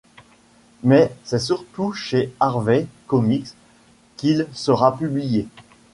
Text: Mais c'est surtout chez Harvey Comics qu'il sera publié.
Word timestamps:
Mais 0.81 1.11
c'est 1.23 1.37
surtout 1.37 1.93
chez 1.93 2.33
Harvey 2.39 2.87
Comics 3.05 3.49
qu'il 4.17 4.47
sera 4.51 4.97
publié. 4.97 5.47